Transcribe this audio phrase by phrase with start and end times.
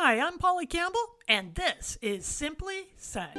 [0.00, 3.34] Hi, I'm Polly Campbell, and this is Simply Said.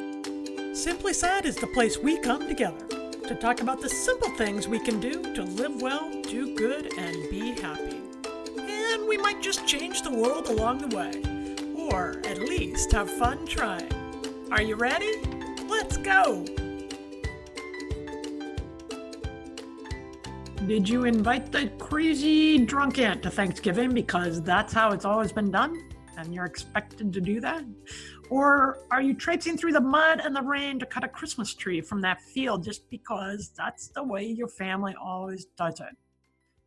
[0.73, 2.85] Simply Said is the place we come together
[3.29, 7.29] to talk about the simple things we can do to live well, do good, and
[7.29, 8.01] be happy.
[8.57, 13.47] And we might just change the world along the way, or at least have fun
[13.47, 13.89] trying.
[14.51, 15.15] Are you ready?
[15.65, 16.43] Let's go!
[20.67, 25.51] Did you invite the crazy drunk aunt to Thanksgiving because that's how it's always been
[25.51, 25.85] done?
[26.19, 27.63] And you're expected to do that?
[28.29, 31.79] Or are you traipsing through the mud and the rain to cut a Christmas tree
[31.79, 35.95] from that field just because that's the way your family always does it?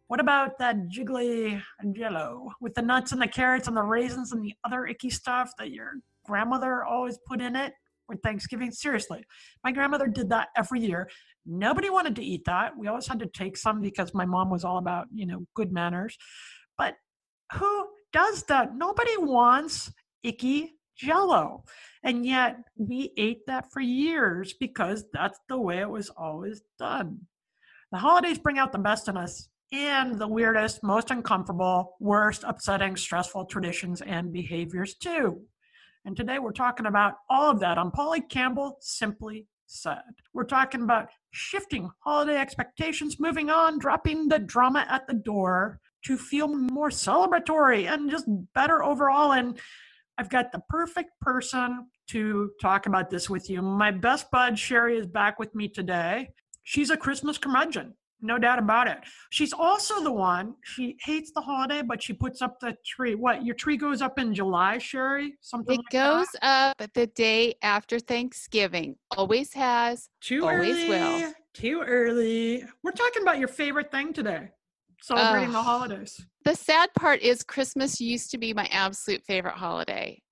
[0.06, 4.42] What about that jiggly jello with the nuts and the carrots and the raisins and
[4.42, 5.92] the other icky stuff that your
[6.24, 7.74] grandmother always put in it
[8.06, 8.70] for Thanksgiving?
[8.70, 9.22] Seriously,
[9.64, 11.10] my grandmother did that every year.
[11.44, 12.72] Nobody wanted to eat that.
[12.78, 15.72] We always had to take some because my mom was all about, you know, good
[15.72, 16.16] manners.
[16.78, 16.94] But
[17.52, 18.74] who does that?
[18.74, 21.64] Nobody wants icky jello.
[22.04, 27.20] And yet we ate that for years because that's the way it was always done.
[27.92, 32.96] The holidays bring out the best in us and the weirdest, most uncomfortable, worst, upsetting,
[32.96, 35.40] stressful traditions and behaviors too.
[36.04, 40.02] And today we're talking about all of that on Polly Campbell Simply Said.
[40.34, 46.16] We're talking about shifting holiday expectations, moving on, dropping the drama at the door to
[46.16, 49.32] feel more celebratory and just better overall.
[49.32, 49.58] And
[50.18, 53.62] I've got the perfect person to talk about this with you.
[53.62, 56.30] My best bud, Sherri, is back with me today.
[56.64, 58.98] She's a Christmas curmudgeon no doubt about it.
[59.30, 63.14] She's also the one, she hates the holiday, but she puts up the tree.
[63.14, 65.34] What, your tree goes up in July, Sherri?
[65.40, 66.76] Something It like goes that?
[66.80, 68.96] up the day after Thanksgiving.
[69.16, 70.88] Always has, Too always early.
[70.88, 71.32] will.
[71.52, 72.64] Too early.
[72.82, 74.48] We're talking about your favorite thing today.
[75.02, 76.20] Celebrating the holidays.
[76.44, 80.22] The sad part is Christmas used to be my absolute favorite holiday.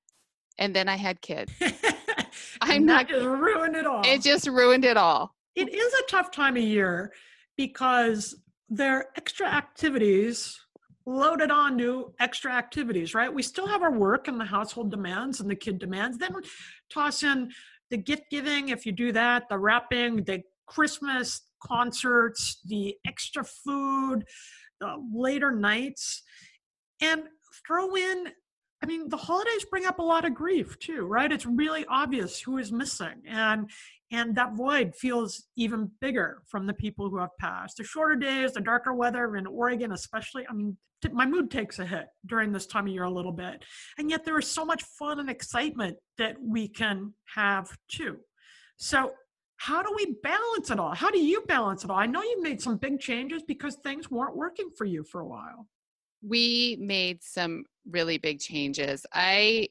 [0.58, 1.52] And then I had kids.
[2.60, 4.02] I'm not- just ruined it all.
[4.06, 5.34] It just ruined it all.
[5.56, 7.12] it is a tough time of year
[7.56, 8.36] because
[8.68, 10.58] there are extra activities
[11.06, 13.32] loaded onto extra activities, right?
[13.32, 16.18] We still have our work and the household demands and the kid demands.
[16.18, 16.32] Then
[16.92, 17.50] toss in
[17.90, 24.24] the gift giving, if you do that, the wrapping, the Christmas concerts, the extra food,
[24.80, 26.22] the later nights,
[27.00, 27.22] and
[27.66, 28.32] throw in
[28.82, 31.30] I mean, the holidays bring up a lot of grief too, right?
[31.30, 33.70] It's really obvious who is missing, and
[34.10, 37.76] and that void feels even bigger from the people who have passed.
[37.76, 40.46] The shorter days, the darker weather in Oregon, especially.
[40.48, 43.32] I mean, t- my mood takes a hit during this time of year a little
[43.32, 43.62] bit,
[43.98, 48.16] and yet there is so much fun and excitement that we can have too.
[48.76, 49.12] So.
[49.60, 50.94] How do we balance it all?
[50.94, 51.98] How do you balance it all?
[51.98, 55.26] I know you made some big changes because things weren't working for you for a
[55.26, 55.66] while.
[56.22, 59.06] we made some really big changes.
[59.12, 59.68] I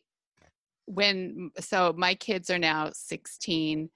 [0.86, 3.90] when so my kids are now 16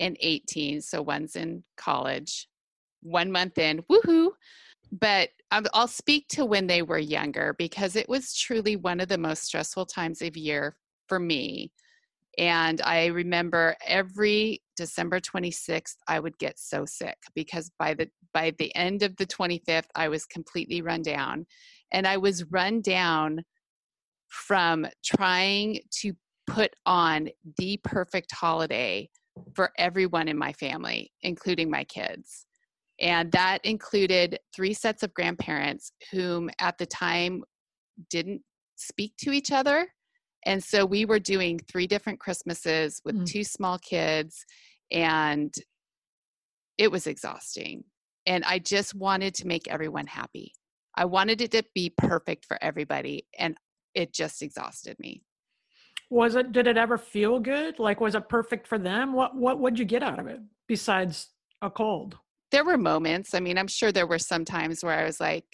[0.00, 2.48] and 18, so one's in college,
[3.02, 4.30] one month in, woohoo.
[4.92, 9.18] But I'll speak to when they were younger because it was truly one of the
[9.18, 10.76] most stressful times of year
[11.06, 11.70] for me.
[12.38, 18.54] And I remember every December 26th, I would get so sick because by the by
[18.58, 21.44] the end of the 25th, I was completely run down
[21.92, 23.44] and I was run down
[24.28, 26.14] from trying to
[26.46, 27.28] put on
[27.58, 29.10] the perfect holiday
[29.54, 32.46] for everyone in my family, including my kids.
[33.00, 37.42] And that included three sets of grandparents whom at the time
[38.08, 38.40] didn't
[38.76, 39.88] speak to each other.
[40.46, 43.26] And so we were doing three different Christmases with Mm.
[43.26, 44.46] two small kids,
[44.90, 45.54] and
[46.78, 47.84] it was exhausting.
[48.26, 50.52] And I just wanted to make everyone happy.
[50.94, 53.56] I wanted it to be perfect for everybody, and
[53.94, 55.22] it just exhausted me.
[56.10, 56.52] Was it?
[56.52, 57.78] Did it ever feel good?
[57.78, 59.12] Like, was it perfect for them?
[59.12, 61.28] What What would you get out of it besides
[61.62, 62.18] a cold?
[62.50, 63.34] There were moments.
[63.34, 65.44] I mean, I'm sure there were some times where I was like,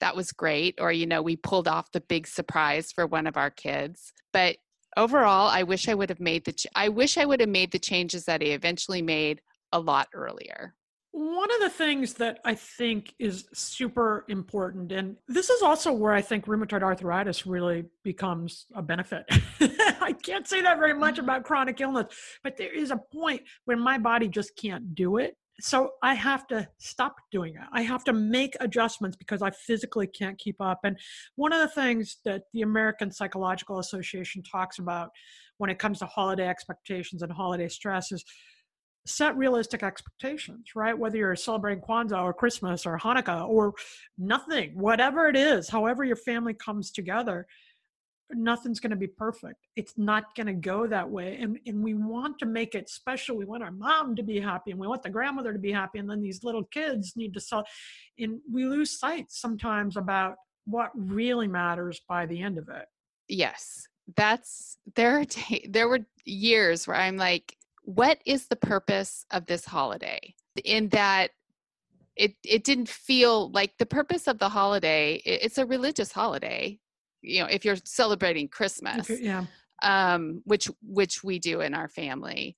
[0.00, 3.36] "That was great," or you know, we pulled off the big surprise for one of
[3.36, 4.12] our kids.
[4.32, 4.56] But
[4.96, 6.52] overall, I wish I would have made the.
[6.52, 9.40] Ch- I wish I would have made the changes that I eventually made
[9.72, 10.74] a lot earlier.
[11.14, 16.12] One of the things that I think is super important, and this is also where
[16.12, 19.24] I think rheumatoid arthritis really becomes a benefit.
[19.60, 21.24] I can't say that very much mm-hmm.
[21.24, 22.06] about chronic illness,
[22.42, 25.36] but there is a point when my body just can't do it.
[25.62, 27.62] So I have to stop doing it.
[27.72, 30.80] I have to make adjustments because I physically can't keep up.
[30.82, 30.98] And
[31.36, 35.10] one of the things that the American Psychological Association talks about
[35.58, 38.24] when it comes to holiday expectations and holiday stress is
[39.06, 40.98] set realistic expectations, right?
[40.98, 43.72] Whether you're celebrating Kwanzaa or Christmas or Hanukkah or
[44.18, 47.46] nothing, whatever it is, however your family comes together,
[48.30, 49.66] nothing's going to be perfect.
[49.76, 51.38] It's not going to go that way.
[51.40, 53.36] And, and we want to make it special.
[53.36, 55.98] We want our mom to be happy and we want the grandmother to be happy.
[55.98, 57.64] And then these little kids need to sell.
[58.18, 62.86] And we lose sight sometimes about what really matters by the end of it.
[63.28, 63.86] Yes.
[64.16, 65.24] That's there.
[65.68, 70.34] There were years where I'm like, what is the purpose of this holiday
[70.64, 71.30] in that
[72.16, 76.78] it it didn't feel like the purpose of the holiday it's a religious holiday
[77.22, 79.44] you know if you're celebrating christmas yeah
[79.82, 82.56] um which which we do in our family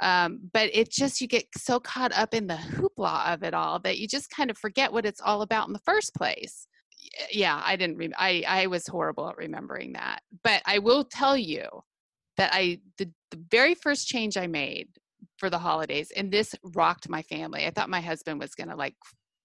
[0.00, 3.78] um but it just you get so caught up in the hoopla of it all
[3.78, 6.66] that you just kind of forget what it's all about in the first place
[7.30, 11.36] yeah i didn't re- i i was horrible at remembering that but i will tell
[11.36, 11.66] you
[12.36, 14.88] that I the, the very first change I made
[15.38, 17.66] for the holidays, and this rocked my family.
[17.66, 18.94] I thought my husband was gonna like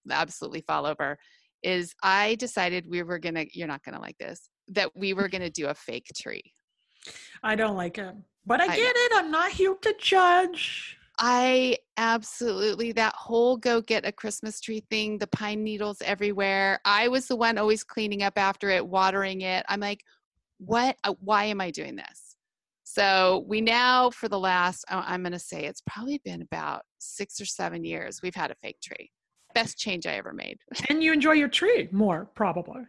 [0.10, 1.18] absolutely fall over.
[1.64, 3.46] Is I decided we were gonna.
[3.54, 4.50] You're not gonna like this.
[4.70, 6.54] That we were gonna do a fake tree.
[7.44, 8.16] I don't like it,
[8.46, 9.12] but I, I get it.
[9.16, 10.98] I'm not here to judge.
[11.20, 16.80] I absolutely that whole go get a Christmas tree thing, the pine needles everywhere.
[16.86, 19.66] I was the one always cleaning up after it, watering it.
[19.68, 20.04] I'm like,
[20.60, 20.96] what?
[21.04, 22.36] Uh, why am I doing this?
[22.84, 27.42] So we now, for the last, I'm going to say it's probably been about six
[27.42, 29.12] or seven years, we've had a fake tree.
[29.54, 30.58] Best change I ever made.
[30.90, 32.84] And you enjoy your tree more, probably.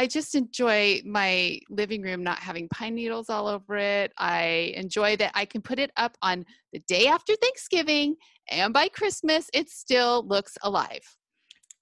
[0.00, 4.12] I just enjoy my living room not having pine needles all over it.
[4.16, 8.16] I enjoy that I can put it up on the day after Thanksgiving,
[8.48, 11.02] and by Christmas, it still looks alive.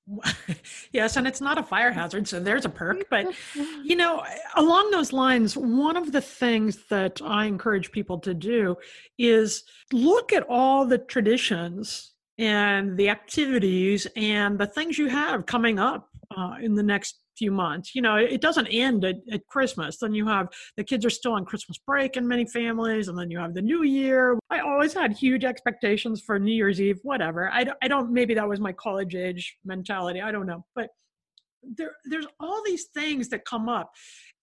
[0.92, 3.08] yes, and it's not a fire hazard, so there's a perk.
[3.08, 3.28] But,
[3.84, 4.24] you know,
[4.56, 8.78] along those lines, one of the things that I encourage people to do
[9.16, 9.62] is
[9.92, 16.08] look at all the traditions and the activities and the things you have coming up
[16.36, 17.94] uh, in the next few months.
[17.94, 19.98] You know, it doesn't end at, at, Christmas.
[19.98, 23.30] Then you have the kids are still on Christmas break in many families, and then
[23.30, 24.38] you have the New Year.
[24.50, 27.50] I always had huge expectations for New Year's Eve, whatever.
[27.50, 30.20] I, I don't, maybe that was my college age mentality.
[30.20, 30.64] I don't know.
[30.74, 30.88] But
[31.62, 33.90] there, there's all these things that come up.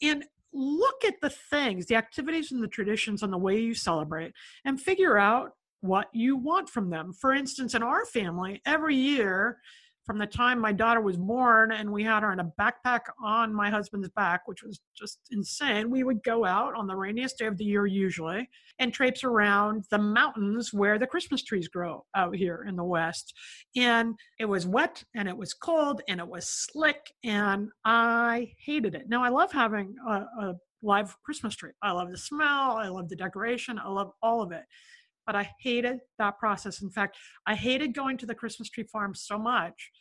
[0.02, 4.32] And look at the things, the activities and the traditions and the way you celebrate,
[4.64, 5.52] and figure out
[5.82, 7.14] what you want from them.
[7.14, 9.60] For instance, in our family, every year,
[10.06, 13.54] from the time my daughter was born and we had her in a backpack on
[13.54, 15.90] my husband's back, which was just insane.
[15.90, 18.48] We would go out on the rainiest day of the year, usually,
[18.80, 23.34] and traipse around the mountains where the Christmas trees grow out here in the West.
[23.76, 28.96] And it was wet and it was cold and it was slick, and I hated
[28.96, 29.10] it.
[29.10, 31.72] Now, I love having a, a live Christmas tree.
[31.82, 34.64] I love the smell, I love the decoration, I love all of it
[35.26, 36.82] but I hated that process.
[36.82, 39.92] In fact, I hated going to the Christmas tree farm so much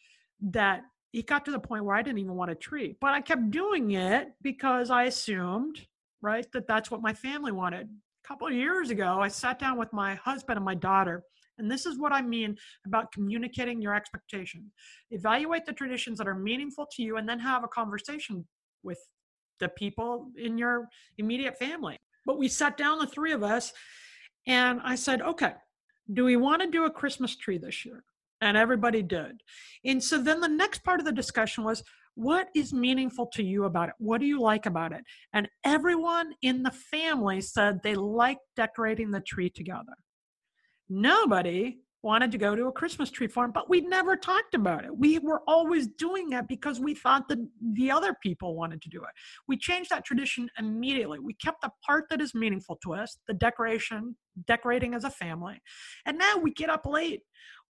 [0.40, 2.96] that it got to the point where I didn't even want a tree.
[3.00, 5.80] But I kept doing it because I assumed,
[6.22, 7.88] right, that that's what my family wanted.
[8.24, 11.22] A couple of years ago, I sat down with my husband and my daughter,
[11.58, 14.72] and this is what I mean about communicating your expectation.
[15.12, 18.44] Evaluate the traditions that are meaningful to you and then have a conversation
[18.82, 18.98] with
[19.60, 20.88] the people in your
[21.18, 21.96] immediate family.
[22.26, 23.72] But we sat down, the three of us,
[24.46, 25.54] and I said, okay,
[26.12, 28.04] do we want to do a Christmas tree this year?
[28.40, 29.40] And everybody did.
[29.84, 31.82] And so then the next part of the discussion was,
[32.14, 33.94] what is meaningful to you about it?
[33.98, 35.02] What do you like about it?
[35.32, 39.94] And everyone in the family said they liked decorating the tree together.
[40.88, 44.96] Nobody wanted to go to a Christmas tree farm, but we never talked about it.
[44.96, 47.38] We were always doing it because we thought that
[47.72, 49.10] the other people wanted to do it.
[49.48, 51.18] We changed that tradition immediately.
[51.18, 55.60] We kept the part that is meaningful to us, the decoration, decorating as a family.
[56.04, 57.22] And now we get up late.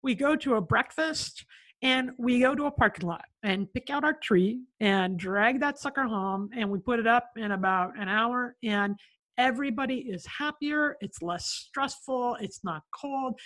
[0.03, 1.47] We go to a breakfast
[1.81, 5.79] and we go to a parking lot and pick out our tree and drag that
[5.79, 8.97] sucker home and we put it up in about an hour and
[9.39, 13.39] everybody is happier, it's less stressful, it's not cold.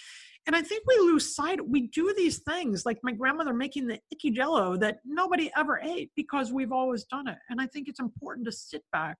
[0.46, 1.66] And I think we lose sight.
[1.66, 6.10] We do these things like my grandmother making the icky jello that nobody ever ate
[6.16, 7.38] because we've always done it.
[7.50, 9.16] And I think it's important to sit back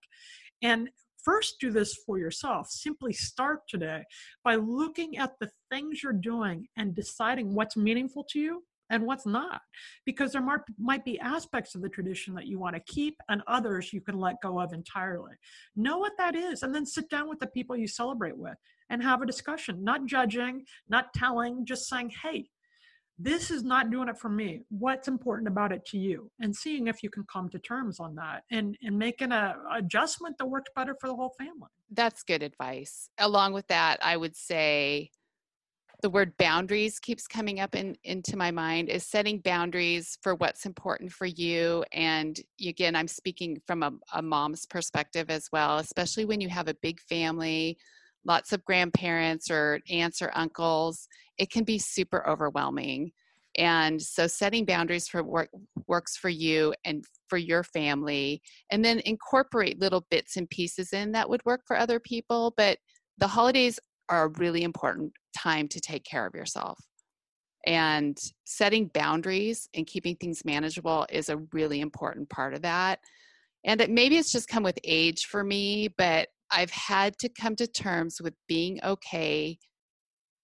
[0.63, 0.89] and
[1.23, 2.69] first do this for yourself.
[2.71, 4.05] Simply start today
[4.45, 9.27] by looking at the things you're doing and deciding what's meaningful to you and what's
[9.27, 9.61] not
[10.05, 13.93] because there might, be aspects of the tradition that you want to keep and others
[13.93, 15.33] you can let go of entirely.
[15.77, 18.57] Know what that is and then sit down with the people you celebrate with
[18.91, 19.85] and have a discussion.
[19.85, 22.49] Not judging not telling just saying hey
[23.21, 24.63] this is not doing it for me.
[24.69, 26.31] What's important about it to you?
[26.41, 30.37] and seeing if you can come to terms on that and and making a adjustment
[30.39, 31.69] that works better for the whole family.
[31.91, 33.11] That's good advice.
[33.19, 35.11] Along with that i would say
[36.01, 40.65] the word boundaries keeps coming up in, into my mind is setting boundaries for what's
[40.65, 46.25] important for you and again i'm speaking from a, a, mom's perspective as well especially
[46.25, 47.77] when you have a big family
[48.25, 53.13] lots of grandparents or aunts or uncles it can be super overwhelming.
[53.57, 55.49] And so setting boundaries for what
[55.87, 61.13] works for you and for your family and then incorporate little bits and pieces in
[61.13, 62.79] that would work for other people but
[63.19, 63.79] the holidays
[64.09, 66.79] are a really important time to take care of yourself.
[67.67, 73.01] And setting boundaries and keeping things manageable is a really important part of that.
[73.65, 77.57] And it, maybe it's just come with age for me, but I've had to come
[77.57, 79.59] to terms with being okay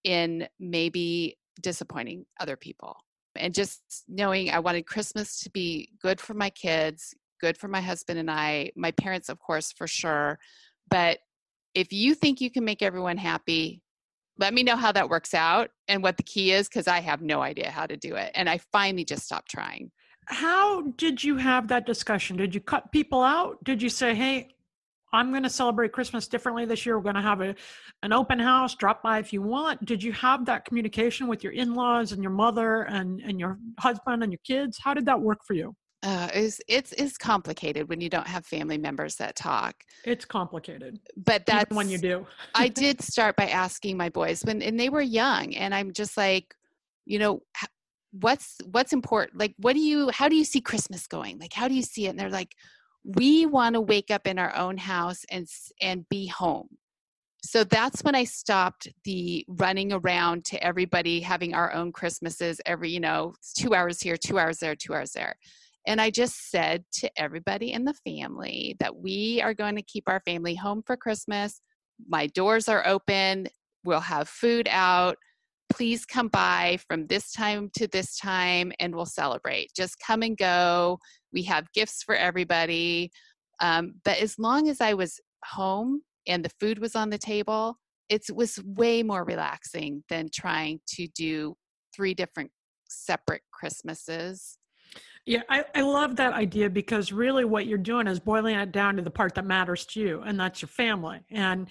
[0.03, 2.95] in maybe disappointing other people
[3.35, 7.81] and just knowing I wanted Christmas to be good for my kids, good for my
[7.81, 10.39] husband and I, my parents, of course, for sure.
[10.89, 11.19] But
[11.73, 13.81] if you think you can make everyone happy,
[14.37, 17.21] let me know how that works out and what the key is because I have
[17.21, 18.31] no idea how to do it.
[18.35, 19.91] And I finally just stopped trying.
[20.27, 22.35] How did you have that discussion?
[22.35, 23.63] Did you cut people out?
[23.63, 24.55] Did you say, hey,
[25.13, 26.97] I'm going to celebrate Christmas differently this year.
[26.97, 27.55] We're going to have a,
[28.03, 28.75] an open house.
[28.75, 29.85] Drop by if you want.
[29.85, 34.23] Did you have that communication with your in-laws and your mother and, and your husband
[34.23, 34.77] and your kids?
[34.83, 35.73] How did that work for you?
[36.05, 39.73] Uh, it's it's it's complicated when you don't have family members that talk.
[40.03, 42.27] It's complicated, but that's Even when you do.
[42.53, 46.15] I did start by asking my boys when, and they were young, and I'm just
[46.15, 46.53] like,
[47.05, 47.41] you know,
[48.11, 49.39] what's what's important?
[49.39, 50.11] Like, what do you?
[50.11, 51.39] How do you see Christmas going?
[51.39, 52.09] Like, how do you see it?
[52.09, 52.53] And they're like,
[53.03, 55.47] we want to wake up in our own house and
[55.81, 56.67] and be home.
[57.43, 62.89] So that's when I stopped the running around to everybody having our own Christmases every,
[62.89, 65.35] you know, two hours here, two hours there, two hours there
[65.87, 70.05] and I just said to everybody in the family that we are going to keep
[70.07, 71.61] our family home for Christmas.
[72.07, 73.47] My doors are open.
[73.83, 75.17] We'll have food out.
[75.69, 79.71] Please come by from this time to this time and we'll celebrate.
[79.75, 80.99] Just come and go.
[81.31, 83.11] We have gifts for everybody.
[83.61, 87.77] Um, but as long as I was home and the food was on the table,
[88.09, 91.55] it was way more relaxing than trying to do
[91.95, 92.51] three different
[92.87, 94.57] separate Christmases
[95.25, 98.95] yeah, I, I love that idea because really what you're doing is boiling it down
[98.97, 101.67] to the part that matters to you, and that's your family and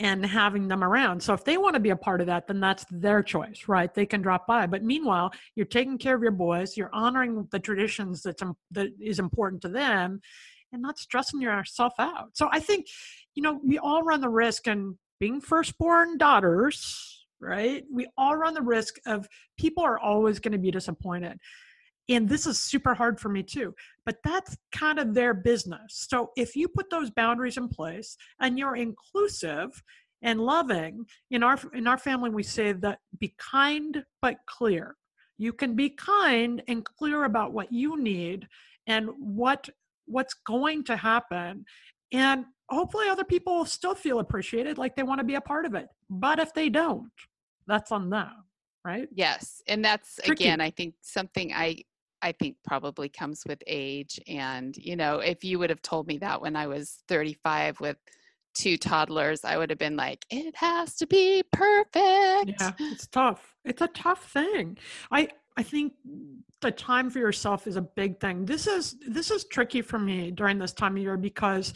[0.00, 1.20] and having them around.
[1.20, 3.92] So if they want to be a part of that, then that's their choice, right?
[3.92, 4.66] They can drop by.
[4.66, 9.18] But meanwhile, you're taking care of your boys, you're honoring the traditions that's that is
[9.18, 10.20] important to them,
[10.72, 12.30] and not stressing yourself out.
[12.34, 12.86] So I think,
[13.34, 17.84] you know, we all run the risk, and being firstborn daughters, right?
[17.90, 19.26] We all run the risk of
[19.58, 21.38] people are always going to be disappointed
[22.08, 23.74] and this is super hard for me too
[24.08, 26.06] but that's kind of their business.
[26.08, 29.82] So if you put those boundaries in place and you're inclusive
[30.22, 34.96] and loving in our in our family we say that be kind but clear.
[35.36, 38.48] You can be kind and clear about what you need
[38.86, 39.68] and what
[40.06, 41.66] what's going to happen
[42.10, 45.66] and hopefully other people will still feel appreciated like they want to be a part
[45.66, 47.10] of it but if they don't
[47.66, 48.32] that's on them
[48.86, 49.08] right?
[49.12, 50.44] Yes and that's Tricky.
[50.44, 51.76] again i think something i
[52.22, 54.20] I think probably comes with age.
[54.26, 57.96] And, you know, if you would have told me that when I was 35 with
[58.54, 62.60] two toddlers, I would have been like, it has to be perfect.
[62.60, 63.54] Yeah, it's tough.
[63.64, 64.78] It's a tough thing.
[65.10, 65.92] I, I think
[66.60, 68.44] the time for yourself is a big thing.
[68.44, 71.74] This is this is tricky for me during this time of year because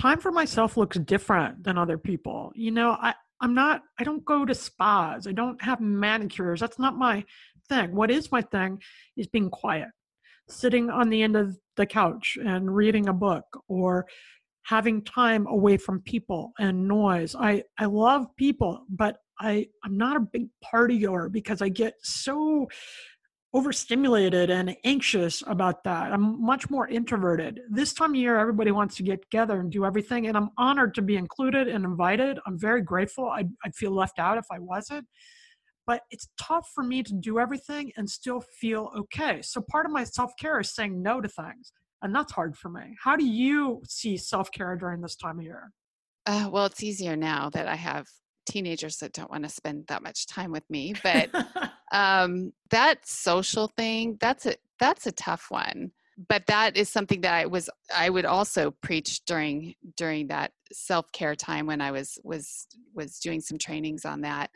[0.00, 2.52] time for myself looks different than other people.
[2.54, 5.26] You know, I I'm not I don't go to spas.
[5.26, 6.60] I don't have manicures.
[6.60, 7.24] That's not my
[7.68, 7.94] thing.
[7.94, 8.80] What is my thing
[9.16, 9.88] is being quiet,
[10.48, 14.06] sitting on the end of the couch and reading a book or
[14.64, 17.34] having time away from people and noise.
[17.34, 21.94] I, I love people, but I, I'm not a big party goer because I get
[22.02, 22.68] so
[23.54, 26.12] overstimulated and anxious about that.
[26.12, 27.60] I'm much more introverted.
[27.68, 30.94] This time of year, everybody wants to get together and do everything, and I'm honored
[30.94, 32.38] to be included and invited.
[32.46, 33.28] I'm very grateful.
[33.28, 35.06] I'd, I'd feel left out if I wasn't.
[35.86, 39.42] But it's tough for me to do everything and still feel okay.
[39.42, 41.72] So part of my self care is saying no to things,
[42.02, 42.96] and that's hard for me.
[43.02, 45.72] How do you see self care during this time of year?
[46.26, 48.06] Uh, well, it's easier now that I have
[48.48, 51.30] teenagers that don't want to spend that much time with me, but
[51.92, 55.92] um, that social thing that's a that's a tough one
[56.28, 61.34] but that is something that i was i would also preach during during that self-care
[61.34, 64.50] time when i was was was doing some trainings on that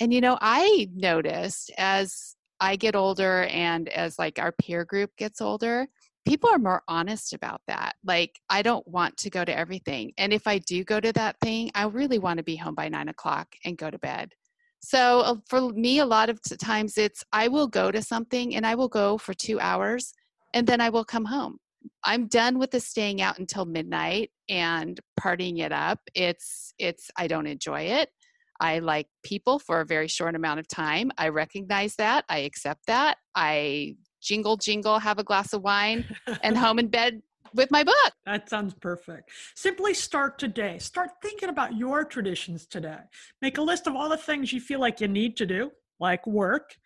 [0.00, 5.10] and you know i noticed as i get older and as like our peer group
[5.16, 5.86] gets older
[6.26, 10.32] people are more honest about that like i don't want to go to everything and
[10.32, 13.08] if i do go to that thing i really want to be home by nine
[13.08, 14.32] o'clock and go to bed
[14.80, 18.66] so uh, for me, a lot of times it's I will go to something and
[18.66, 20.12] I will go for two hours
[20.54, 21.58] and then I will come home.
[22.04, 26.00] I'm done with the staying out until midnight and partying it up.
[26.14, 28.10] It's it's I don't enjoy it.
[28.60, 31.10] I like people for a very short amount of time.
[31.16, 32.24] I recognize that.
[32.28, 33.18] I accept that.
[33.34, 36.04] I jingle jingle, have a glass of wine,
[36.42, 37.22] and home in bed
[37.54, 38.12] with my book.
[38.26, 39.30] That sounds perfect.
[39.54, 40.78] Simply start today.
[40.78, 42.98] Start thinking about your traditions today.
[43.40, 46.26] Make a list of all the things you feel like you need to do, like
[46.26, 46.76] work,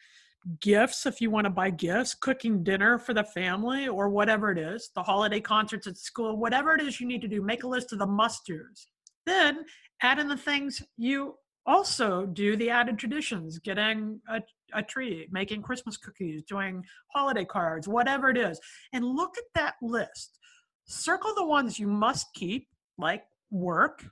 [0.60, 4.58] gifts if you want to buy gifts, cooking dinner for the family, or whatever it
[4.58, 7.42] is, the holiday concerts at school, whatever it is you need to do.
[7.42, 8.88] Make a list of the must do's.
[9.24, 9.64] Then
[10.02, 11.36] add in the things you
[11.66, 14.40] also do the added traditions getting a,
[14.74, 16.82] a tree making christmas cookies doing
[17.14, 18.58] holiday cards whatever it is
[18.92, 20.38] and look at that list
[20.84, 24.04] circle the ones you must keep, like work,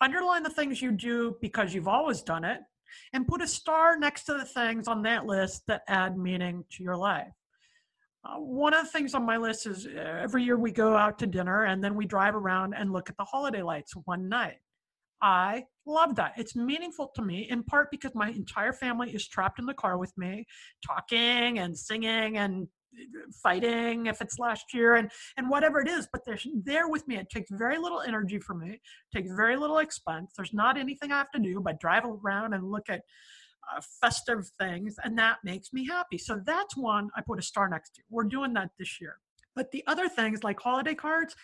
[0.00, 2.60] underline the things you do because you've always done it,
[3.12, 6.82] and put a star next to the things on that list that add meaning to
[6.82, 7.32] your life.
[8.24, 11.18] Uh, one of the things on my list is uh, every year we go out
[11.18, 14.56] to dinner and then we drive around and look at the holiday lights one night.
[15.22, 16.34] I love that.
[16.36, 19.98] It's meaningful to me in part because my entire family is trapped in the car
[19.98, 20.46] with me,
[20.86, 22.68] talking and singing and
[23.42, 27.16] fighting if it's last year and and whatever it is but they're there with me.
[27.16, 28.80] It takes very little energy for me it
[29.14, 30.32] takes very little expense.
[30.36, 33.02] There's not anything i have to do but drive around and look at
[33.76, 36.18] uh, festive things and that makes me happy.
[36.18, 38.02] So that's one i put a star next to.
[38.10, 39.18] We're doing that this year.
[39.54, 41.34] But the other things like holiday cards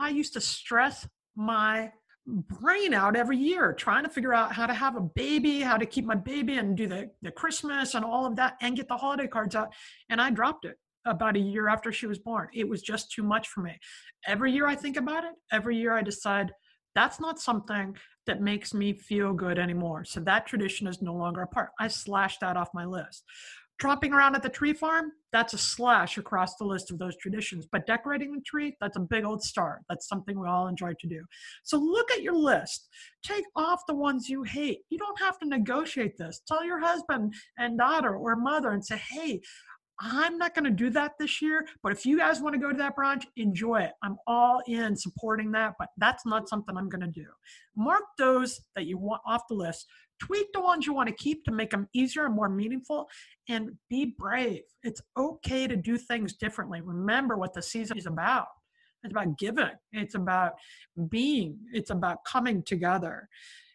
[0.00, 1.92] i used to stress my
[2.26, 5.86] brain out every year trying to figure out how to have a baby, how to
[5.86, 8.96] keep my baby and do the, the Christmas and all of that and get the
[8.96, 9.72] holiday cards out.
[10.08, 12.48] And I dropped it about a year after she was born.
[12.54, 13.78] It was just too much for me.
[14.26, 16.52] Every year I think about it, every year I decide
[16.94, 20.04] that's not something that makes me feel good anymore.
[20.04, 21.70] So that tradition is no longer a part.
[21.80, 23.24] I slashed that off my list.
[23.82, 27.66] Tromping around at the tree farm, that's a slash across the list of those traditions.
[27.72, 29.80] But decorating the tree, that's a big old star.
[29.88, 31.24] That's something we all enjoy to do.
[31.64, 32.88] So look at your list.
[33.24, 34.82] Take off the ones you hate.
[34.90, 36.42] You don't have to negotiate this.
[36.46, 39.40] Tell your husband and daughter or mother and say, hey,
[40.00, 42.70] I'm not going to do that this year, but if you guys want to go
[42.70, 43.92] to that brunch, enjoy it.
[44.02, 47.26] I'm all in supporting that, but that's not something I'm going to do.
[47.76, 49.86] Mark those that you want off the list.
[50.22, 53.08] Tweak the ones you want to keep to make them easier and more meaningful,
[53.48, 54.62] and be brave.
[54.84, 56.80] It's okay to do things differently.
[56.80, 58.46] Remember what the season is about.
[59.02, 60.52] It's about giving, it's about
[61.08, 63.28] being, it's about coming together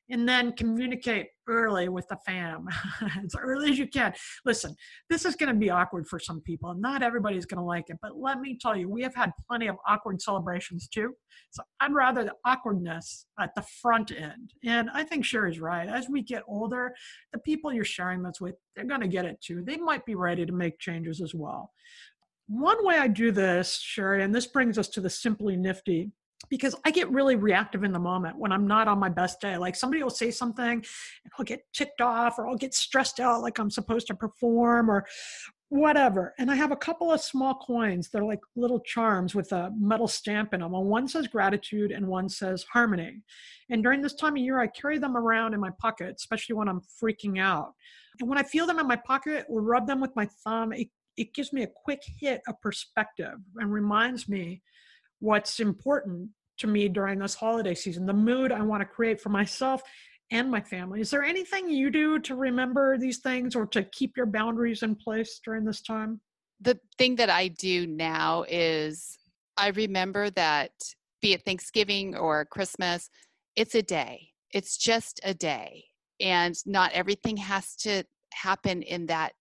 [0.09, 2.67] and then communicate early with the fam
[3.23, 4.13] as early as you can.
[4.45, 4.75] Listen,
[5.09, 6.73] this is going to be awkward for some people.
[6.73, 9.67] Not everybody's going to like it, but let me tell you, we have had plenty
[9.67, 11.13] of awkward celebrations too.
[11.51, 14.53] So I'd rather the awkwardness at the front end.
[14.65, 15.87] And I think Sherri's right.
[15.87, 16.93] As we get older,
[17.33, 19.63] the people you're sharing this with, they're going to get it too.
[19.65, 21.71] They might be ready to make changes as well.
[22.47, 26.11] One way I do this, Sherri, and this brings us to the Simply Nifty
[26.49, 29.57] because I get really reactive in the moment when I'm not on my best day.
[29.57, 33.41] Like somebody will say something and I'll get ticked off or I'll get stressed out
[33.41, 35.05] like I'm supposed to perform or
[35.69, 36.33] whatever.
[36.37, 38.09] And I have a couple of small coins.
[38.09, 40.73] They're like little charms with a metal stamp in them.
[40.73, 43.21] And one says gratitude and one says harmony.
[43.69, 46.69] And during this time of year, I carry them around in my pocket, especially when
[46.69, 47.73] I'm freaking out.
[48.19, 50.87] And when I feel them in my pocket or rub them with my thumb, it,
[51.17, 54.61] it gives me a quick hit of perspective and reminds me
[55.19, 59.29] what's important to me during this holiday season, the mood I want to create for
[59.29, 59.81] myself
[60.31, 61.01] and my family.
[61.01, 64.95] Is there anything you do to remember these things or to keep your boundaries in
[64.95, 66.19] place during this time?
[66.59, 69.17] The thing that I do now is
[69.57, 70.71] I remember that
[71.21, 73.09] be it Thanksgiving or Christmas,
[73.55, 74.29] it's a day.
[74.53, 75.85] It's just a day.
[76.19, 78.03] And not everything has to
[78.33, 79.33] happen in that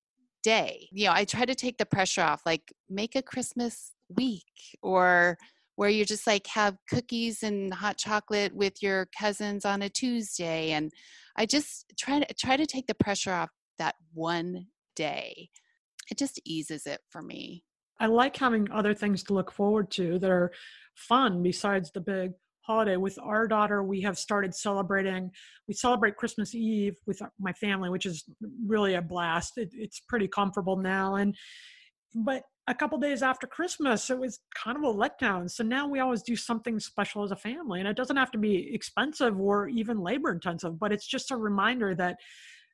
[0.42, 0.88] day.
[0.92, 4.44] You know, I try to take the pressure off, like make a Christmas week
[4.82, 5.36] or
[5.76, 10.72] where you just like have cookies and hot chocolate with your cousins on a Tuesday.
[10.72, 10.90] And
[11.36, 15.50] I just try to try to take the pressure off that one day.
[16.10, 17.62] It just eases it for me.
[18.00, 20.52] I like having other things to look forward to that are
[20.94, 22.96] fun besides the big holiday.
[22.96, 25.30] With our daughter, we have started celebrating.
[25.68, 28.24] We celebrate Christmas Eve with my family, which is
[28.66, 29.56] really a blast.
[29.56, 31.34] It, it's pretty comfortable now, and
[32.14, 35.48] but a couple days after Christmas, it was kind of a letdown.
[35.50, 38.38] So now we always do something special as a family, and it doesn't have to
[38.38, 42.16] be expensive or even labor intensive, but it's just a reminder that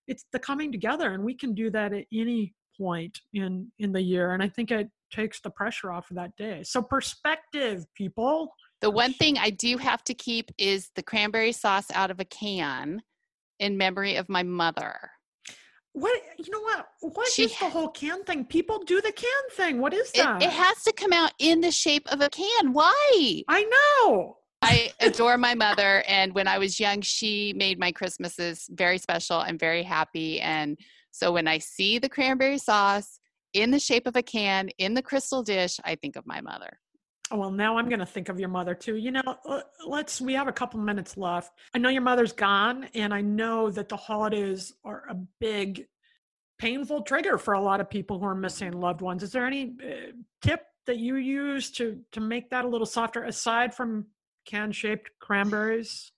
[0.09, 4.01] it's the coming together, and we can do that at any point in in the
[4.01, 4.33] year.
[4.33, 6.63] And I think it takes the pressure off of that day.
[6.65, 8.49] So perspective, people.
[8.81, 12.25] The one thing I do have to keep is the cranberry sauce out of a
[12.25, 13.03] can
[13.61, 14.97] in memory of my mother.
[15.95, 16.89] What you know what?
[17.01, 18.47] What she, is the whole can thing?
[18.47, 19.79] People do the can thing.
[19.81, 20.43] What is that?
[20.43, 22.73] It, it has to come out in the shape of a can.
[22.73, 23.43] Why?
[23.49, 24.39] I know.
[24.63, 29.41] I adore my mother, and when I was young, she made my Christmases very special
[29.41, 30.41] and very happy.
[30.41, 30.79] And
[31.11, 33.19] so when I see the cranberry sauce
[33.53, 36.79] in the shape of a can in the crystal dish, I think of my mother.
[37.33, 38.97] Oh, well, now I'm going to think of your mother too.
[38.97, 39.23] You know,
[39.87, 41.51] let's, we have a couple minutes left.
[41.75, 45.87] I know your mother's gone, and I know that the holidays are a big,
[46.59, 49.23] painful trigger for a lot of people who are missing loved ones.
[49.23, 53.25] Is there any uh, tip that you use to to make that a little softer
[53.25, 54.07] aside from
[54.45, 56.13] can-shaped cranberries?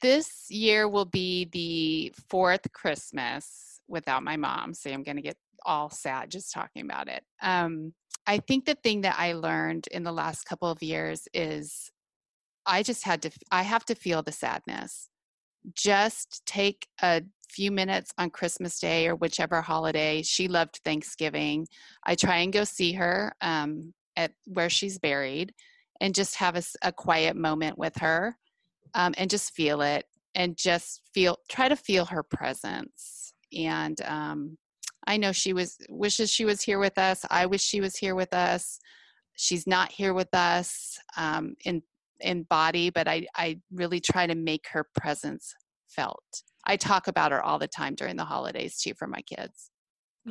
[0.00, 5.36] This year will be the fourth Christmas without my mom, so I'm going to get
[5.66, 7.22] all sad just talking about it.
[7.42, 7.92] Um,
[8.26, 11.90] I think the thing that I learned in the last couple of years is
[12.66, 15.08] I just had to, I have to feel the sadness.
[15.74, 20.22] Just take a few minutes on Christmas Day or whichever holiday.
[20.22, 21.66] She loved Thanksgiving.
[22.04, 25.52] I try and go see her um, at where she's buried
[26.00, 28.36] and just have a, a quiet moment with her
[28.94, 33.32] um, and just feel it and just feel, try to feel her presence.
[33.56, 34.58] And um,
[35.06, 37.24] I know she was wishes she was here with us.
[37.30, 38.78] I wish she was here with us.
[39.34, 41.82] She's not here with us um, in
[42.20, 45.54] in body, but I I really try to make her presence
[45.88, 46.24] felt.
[46.66, 49.70] I talk about her all the time during the holidays too for my kids.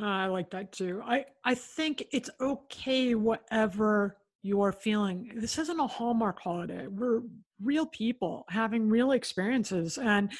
[0.02, 1.02] I like that too.
[1.04, 5.32] I I think it's okay whatever you're feeling.
[5.36, 6.86] This isn't a Hallmark holiday.
[6.86, 7.22] We're
[7.62, 10.30] real people having real experiences, and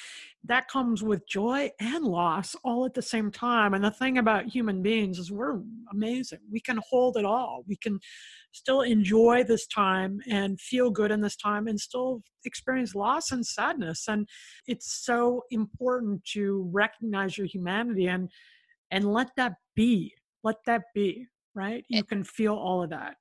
[0.45, 3.73] that comes with joy and loss all at the same time.
[3.73, 5.59] And the thing about human beings is we're
[5.91, 6.41] amazing.
[6.53, 7.65] We can hold it all.
[7.67, 7.99] We can
[8.53, 13.45] still enjoy this time and feel good in this time and still experience loss and
[13.45, 14.05] sadness.
[14.07, 14.29] And
[14.67, 18.31] it's so important to recognize your humanity and
[18.91, 20.13] and let that be.
[20.43, 21.87] Let that be, right?
[21.89, 23.17] You can feel all of that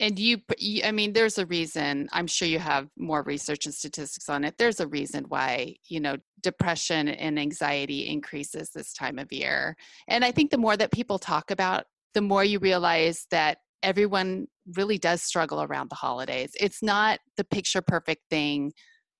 [0.00, 0.38] and you,
[0.84, 4.56] i mean there's a reason i'm sure you have more research and statistics on it
[4.58, 9.76] there's a reason why you know depression and anxiety increases this time of year.
[10.08, 14.46] And i think the more that people talk about the more you realize that everyone
[14.76, 16.52] really does struggle around the holidays.
[16.58, 18.72] It's not the picture perfect thing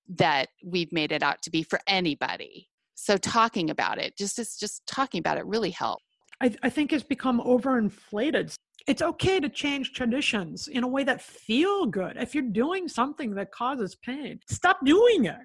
[0.09, 2.69] that we've made it out to be for anybody.
[2.95, 6.05] So talking about it just just talking about it really helps
[6.41, 8.55] I, I think it's become overinflated
[8.87, 12.17] it's okay to change traditions in a way that feel good.
[12.17, 15.37] If you're doing something that causes pain, stop doing it.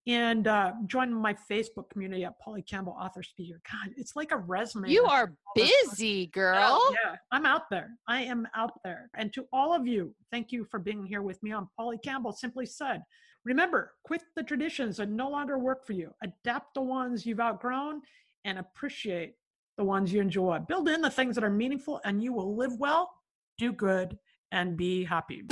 [0.05, 3.62] and uh, join my Facebook community at Polly Campbell Author Speaker.
[3.71, 4.89] God, it's like a resume.
[4.89, 6.81] You are busy, girl.
[6.91, 7.91] Yeah, yeah, I'm out there.
[8.07, 9.09] I am out there.
[9.15, 12.33] And to all of you, thank you for being here with me on Polly Campbell
[12.33, 13.01] Simply Said.
[13.45, 16.13] Remember, quit the traditions that no longer work for you.
[16.21, 18.01] Adapt the ones you've outgrown
[18.45, 19.36] and appreciate
[19.77, 20.59] the ones you enjoy.
[20.59, 23.12] Build in the things that are meaningful and you will live well,
[23.57, 24.17] do good,
[24.51, 25.43] and be happy.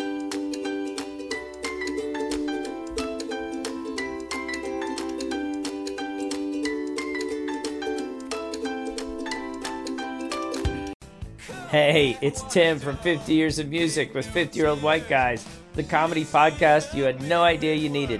[11.70, 15.84] Hey, it's Tim from 50 Years of Music with 50 Year Old White Guys, the
[15.84, 18.20] comedy podcast you had no idea you needed.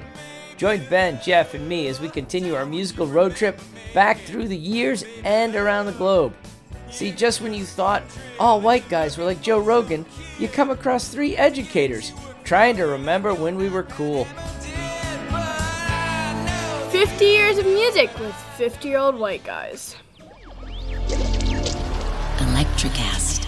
[0.56, 3.60] Join Ben, Jeff, and me as we continue our musical road trip
[3.94, 6.34] back through the years and around the globe.
[6.90, 8.04] See, just when you thought
[8.40, 10.06] all white guys were like Joe Rogan,
[10.40, 12.12] you come across three educators
[12.44, 14.26] trying to remember when we were cool.
[16.92, 19.96] 50 years of music with 50 year old white guys.
[22.38, 23.40] Electricast.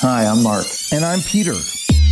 [0.00, 0.66] Hi, I'm Mark.
[0.92, 1.54] And I'm Peter.